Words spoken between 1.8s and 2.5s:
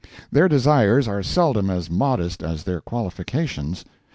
modest